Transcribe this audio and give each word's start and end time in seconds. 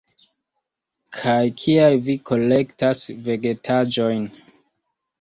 Kaj 1.17 1.43
kial 1.59 1.99
vi 2.09 2.17
kolektas 2.31 3.05
vegetaĵojn? 3.31 4.29